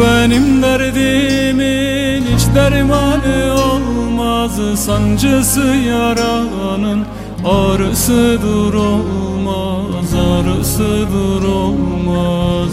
[0.00, 4.80] benim derdimin hiç dermanı olmaz.
[4.80, 7.06] Sancısı yaranın
[7.44, 12.68] ağrısıdır olmaz Ağrısıdır olmaz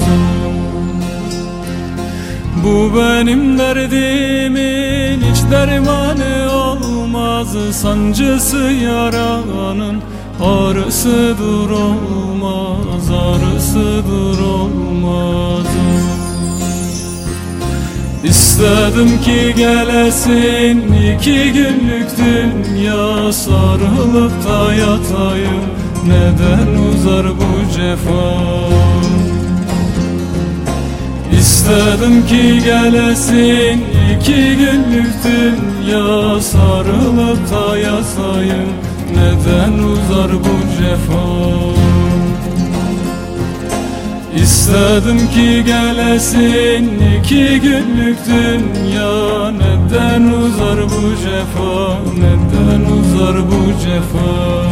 [2.64, 7.48] Bu benim derdimin hiç dermanı olmaz.
[7.72, 10.02] Sancısı yaranın
[10.42, 15.97] ağrısıdır olmaz Ağrısıdır olmaz
[18.30, 25.64] İstedim ki gelesin iki günlük dünya Sarılıp da yatayım.
[26.08, 28.38] Neden uzar bu cefa?
[31.40, 33.86] İstedim ki gelesin
[34.18, 38.70] iki günlük dünya Sarılıp da yatayım.
[39.16, 41.77] Neden uzar bu cefa
[44.68, 49.52] İstedim ki gelesin iki günlük dünya.
[49.52, 54.64] Neden uzar bu cefa, neden uzar bu cefa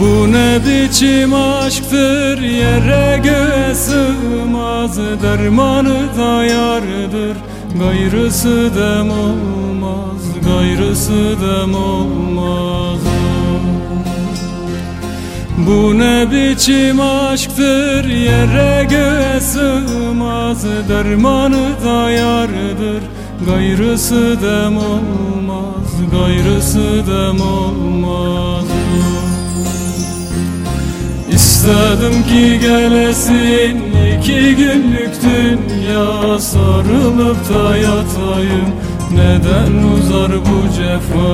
[0.00, 2.38] Bu ne biçim aşktır?
[2.40, 7.36] Yere göğe sığmaz Dermanı da yardır.
[7.80, 13.00] Gayrısı dem olmaz Gayrısı dem olmaz.
[15.58, 18.04] Bu ne biçim aşktır?
[18.04, 23.02] Yere göğe sığmaz Dermanı da yardır.
[23.46, 28.64] Gayrısı dem olmaz Gayrısı dem olmaz
[31.66, 33.82] İstedim ki gelesin
[34.18, 36.38] iki günlük dünya.
[36.38, 38.74] Sarılıp da yatayım
[39.12, 41.32] neden uzar bu cefa?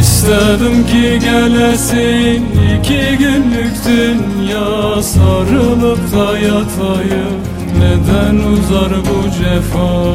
[0.00, 2.46] İstedim ki gelesin
[2.78, 5.02] iki günlük dünya.
[5.02, 7.38] Sarılıp da yatayım
[7.78, 10.12] neden uzar bu cefa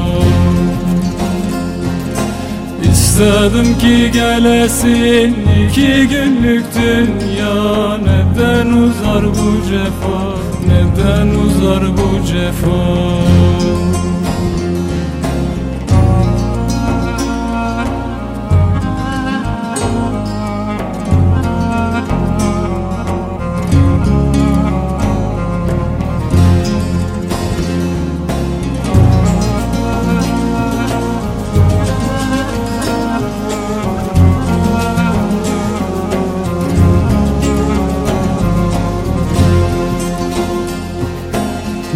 [3.17, 5.35] İstedim ki gelesin
[5.65, 7.97] iki günlük dünya.
[7.97, 10.35] Neden uzar bu cefa,
[10.67, 13.56] neden uzar bu cefa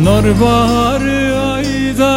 [0.04, 2.14] Nar baharı ayda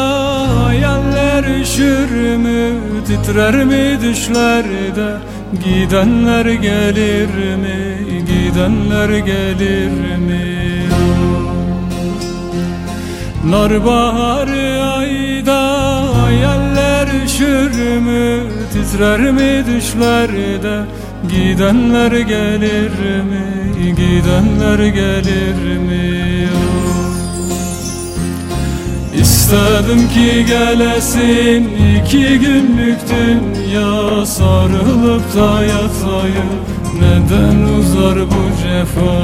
[0.64, 2.80] hayaller üşür mü?
[3.06, 5.16] Titrer mi düşlerde?
[5.64, 7.98] Gidenler gelir mi?
[8.26, 10.54] Gidenler gelir mi?
[13.50, 15.62] Nar baharı ayda
[16.22, 18.40] hayaller üşür mü?
[18.72, 20.84] Titrer mi düşlerde?
[21.28, 22.90] Gidenler gelir
[23.30, 23.44] mi?
[23.96, 26.03] Gidenler gelir mi
[29.24, 36.50] İstedim ki gelesin iki günlük dünya Sarılıp da yatayım.
[37.00, 39.14] Neden uzar bu cefa?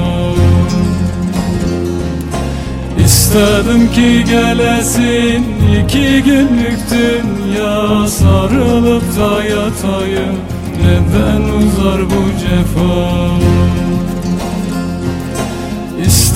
[3.05, 5.45] İstedim ki gelesin
[5.85, 10.37] iki günlük dünya Sarılıp da yatayım.
[10.83, 13.80] Neden uzar bu cefa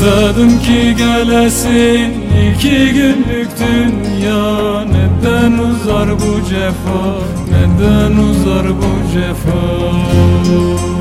[0.05, 2.15] İstedim ki gelesin
[2.51, 4.85] iki günlük dünya.
[4.85, 7.19] Neden uzar bu cefa,
[7.51, 10.94] neden uzar bu cefa